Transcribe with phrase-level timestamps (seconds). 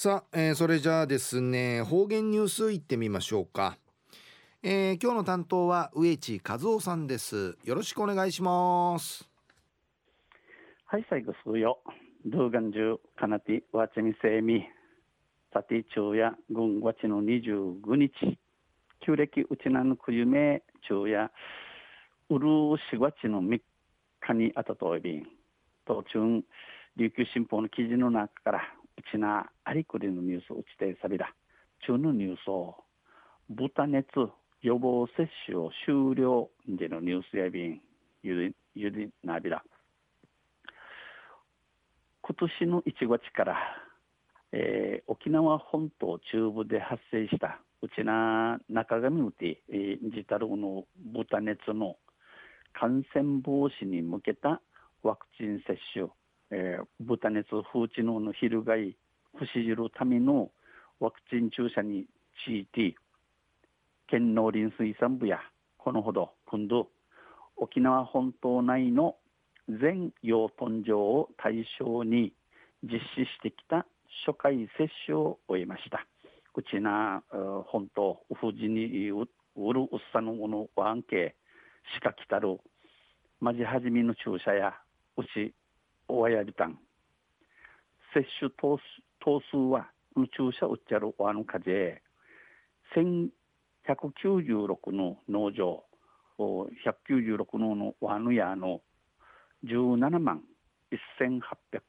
[0.00, 3.78] さあ、えー、それじゃあですね方言ニュースいってみましょうか、
[4.62, 7.58] えー、今日の担当は植地和夫さんです。
[7.64, 9.28] よろしくお願いします。
[10.84, 11.80] はい最後数よ。
[12.26, 14.68] 動画中かなてわちみせみ。
[15.52, 18.38] さて昼夜軍わちの25日。
[19.04, 20.62] 旧暦うちなぬくゆめ。
[20.82, 21.32] 昼夜
[22.30, 22.46] うる
[22.92, 23.60] しわちの3
[24.20, 25.26] 日にあたといびん
[25.88, 26.44] 途中
[26.96, 31.32] 琉球新報の記事の中からうちなありくりのニュースうちてさびら
[31.86, 32.76] 中のニュースを
[33.48, 34.06] 豚熱
[34.60, 37.80] 予防接種を終了でのニュースやびん
[38.22, 39.62] ゆりゆりなびら
[42.22, 43.56] 今年の1月から、
[44.52, 50.84] えー、沖縄本島中部で発生したうちな中上うて、えー、ジタルの
[51.14, 51.96] 豚熱の
[52.72, 54.60] 感染防止に向けた
[55.02, 56.08] ワクチン接種、
[56.50, 58.96] えー、豚熱風知能の翻
[59.36, 60.50] 不死じるための
[61.00, 62.06] ワクチン注射に
[62.44, 62.94] ついて
[64.08, 65.38] 県農林水産部や
[65.76, 66.88] このほど今度
[67.56, 69.16] 沖縄本島内の
[69.68, 72.32] 全養豚場を対象に
[72.82, 73.86] 実施してきた
[74.26, 76.06] 初回接種を終えました。
[76.54, 77.22] うちな
[77.66, 79.24] 本島うふじにう
[79.72, 81.36] るうっさのうのワンケ
[81.94, 82.58] しかきたる
[83.40, 84.74] まじはじみの注射や
[85.16, 85.54] うち
[86.08, 86.78] おわやびたん。
[88.14, 88.78] 接種頭
[89.50, 89.90] 数は
[90.36, 92.02] 注射うっちゃるわのかぜ
[92.96, 95.84] 1196の農場
[96.38, 98.80] 196ののワヌヤの
[99.64, 100.42] 17万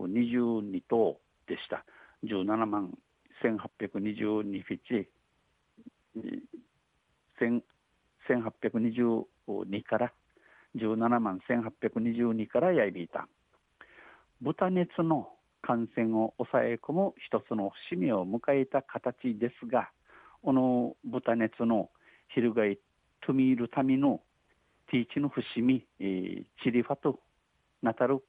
[0.00, 1.84] 1822頭でした。
[2.24, 2.98] 17万
[3.44, 5.08] 1822フィチ
[8.28, 10.12] 1822から
[10.76, 13.28] 17万1822からやいびいた。
[14.40, 15.30] 豚熱の
[15.62, 19.90] 感染を抑え込む一つの節目を迎えた形ですが
[20.42, 21.90] この豚熱の
[22.34, 22.78] 翻
[23.26, 24.20] トミールための
[24.90, 27.20] ティーチの節目、チリファと
[27.82, 28.22] なたる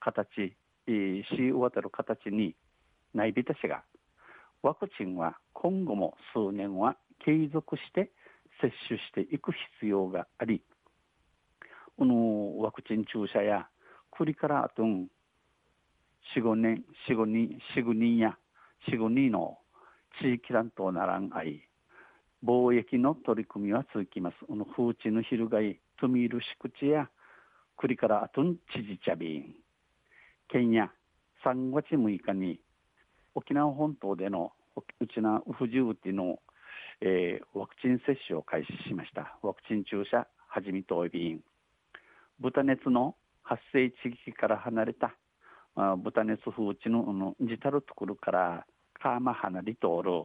[0.00, 0.54] 形、
[0.86, 2.54] しわたる形に
[3.14, 3.82] ないびたしが
[4.62, 8.10] ワクチンは今後も数年は継続して
[8.60, 10.62] 接種していく必要があり
[11.96, 13.68] このワクチン注射や
[14.10, 15.06] 栗からあとん
[16.34, 18.36] 4、5年、4、5人、4、5人や
[18.88, 19.58] 4、5人の
[20.20, 21.62] 地域団とならんあい、
[22.44, 24.36] 貿易の取り組みは続きます。
[24.46, 27.08] この風地の翻い、トミール敷地や
[27.76, 29.54] 栗からあとん知事茶瓶、
[30.48, 30.90] 県や
[31.44, 32.60] 3月6日に
[33.34, 34.52] 沖縄本島での
[35.00, 36.38] うちな不自由っていうの、
[37.00, 39.38] えー、ワクチン接種を開始しました。
[39.42, 41.40] ワクチン注射はじみとおびん。
[42.40, 43.94] 豚熱の発生地
[44.26, 45.14] 域から離れた、
[45.76, 50.24] 豚熱風地ののジタルところからカーマハナリトール、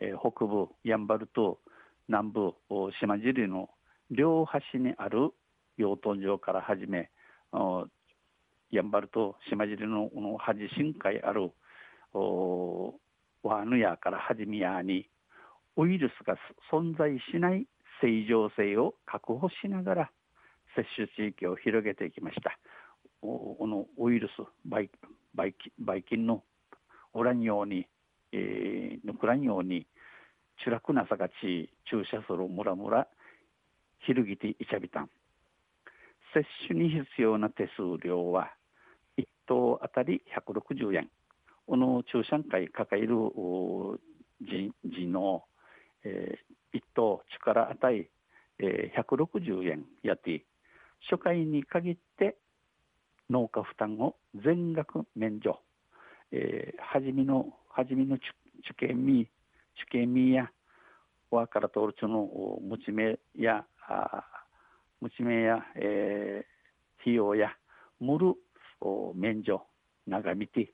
[0.00, 1.60] えー、北部やんばると
[2.08, 2.52] 南部
[3.00, 3.70] 島尻の
[4.10, 5.30] 両端にある
[5.76, 7.08] 養豚場から始め
[8.72, 11.52] やんばると島尻のの端深海ある
[13.42, 15.08] ワーヌヤから始めやに
[15.76, 16.34] ウイルスが
[16.72, 17.66] 存在しない
[18.02, 20.10] 正常性を確保しながら
[20.74, 22.58] 接種地域を広げていきました。
[23.20, 24.32] このウイルス
[24.64, 24.90] ばい
[25.34, 26.42] ばいばい菌の
[27.12, 27.86] おらんように、
[28.32, 29.86] えー、ぬくらんように
[30.62, 33.06] チュラクナサガチ注射するムラムラ
[34.06, 35.10] ひるぎていちゃびたん
[36.32, 38.50] 接種に必要な手数料は
[39.18, 41.08] 1頭あたり160円。
[41.66, 43.16] この中産会抱える
[44.40, 45.44] 人の、
[46.04, 48.08] えー、1頭力与え
[48.62, 50.44] えー、160円やって。
[51.08, 52.00] 初回に限って
[53.30, 55.60] 農家負担を全額免除、
[56.32, 58.24] えー、はじめのはじめの受
[58.76, 59.30] 験み受
[59.90, 60.50] 験みや
[61.30, 63.64] わから通るちの持ち目や
[65.00, 67.56] 持ち目や、えー、費用や
[68.00, 68.34] むる
[69.14, 69.62] 免除
[70.06, 70.72] 長見て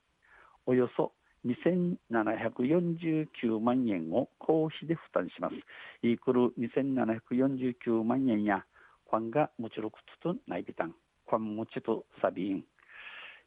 [0.65, 1.13] およそ
[1.45, 5.55] 2749万円を公費で負担します。
[6.03, 8.65] イークル2749万円や、
[9.09, 10.93] ファンがもちろくつとないびたん、
[11.29, 12.63] ファンもちとサビン。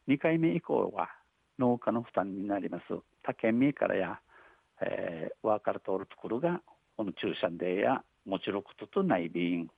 [0.08, 1.08] 2回目以降は
[1.58, 2.84] 農家の負担になります。
[3.22, 4.20] 他県民からや、
[4.82, 6.60] えー、ワーカー通るところが、
[6.96, 9.68] この注射でや、もちろくととないびん。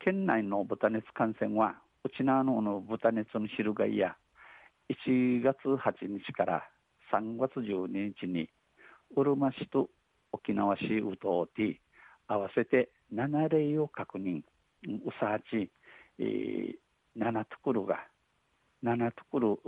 [0.00, 4.16] 県内の豚熱感染は、うちなの豚熱の昼がいや、
[4.90, 6.62] 1月8日から
[7.12, 8.48] 3月12日に
[9.16, 9.88] うるま市と
[10.32, 11.80] 沖縄市うとうて
[12.26, 14.42] 合わせて7例を確認
[14.86, 15.70] うさち、
[16.18, 16.74] えー、
[17.18, 17.98] 7ところが
[18.84, 19.60] 7ところ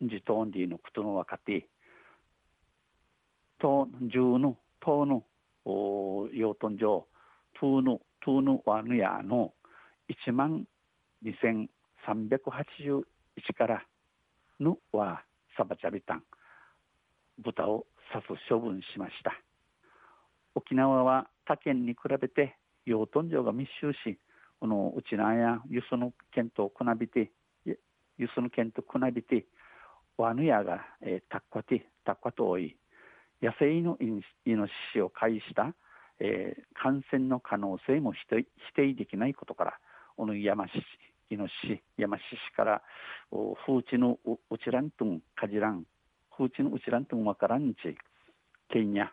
[0.00, 1.66] じとんりのことの若手
[3.58, 5.24] と十のとの
[5.66, 7.06] 養豚場
[7.58, 9.52] トゥーヌトゥーヌワヌヤの
[10.28, 10.66] 1万
[11.24, 13.02] 2381
[13.56, 13.82] から
[14.60, 15.22] ぬは
[15.56, 16.22] サバチャビタン
[17.38, 19.32] 豚を刺す処分しました。
[20.54, 22.56] 沖縄は他県に比べて
[22.86, 24.18] 養豚場が密集し
[24.64, 27.30] このうちなや輸送の県とくなびて
[27.66, 27.76] 輸
[28.34, 29.44] 送の県とくなびて
[30.16, 32.74] ワヌヤが、えー、タッカティタッカと多い。
[33.42, 34.06] 野生のイ
[34.54, 35.74] ノシシを介した、
[36.18, 38.24] えー、感染の可能性も否
[38.74, 39.74] 定できないことから
[40.16, 40.70] この山市
[41.28, 42.82] イノシシ山シシから
[43.32, 45.84] お風知のうちらんとんかじらん
[46.34, 47.94] 風知のうちらんとんわからんち
[48.70, 49.12] 県や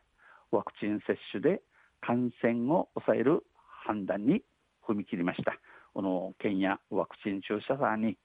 [0.50, 1.62] ワクチン接種で
[2.00, 3.44] 感染を抑える
[3.86, 4.44] 判断に
[4.88, 5.54] 踏み切りました。
[5.94, 8.18] この県やワクチン注射さんに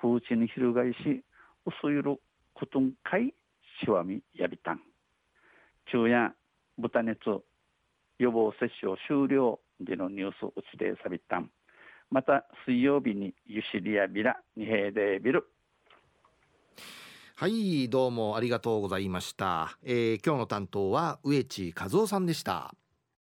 [0.00, 1.22] 風知に翻し
[1.66, 2.16] 薄ゆる
[2.54, 3.34] ことんかい
[3.84, 4.80] しわみやびたん。
[5.86, 6.34] 昼夜
[6.78, 7.18] 豚熱
[8.18, 11.50] 予防接種を終了でのニュースうちでさびたん。
[12.10, 15.46] また水曜日にユシリアビラ二平デビル。
[17.36, 22.74] はいどうもありがとうございました、えー、今日の担当は植地和夫さんでした。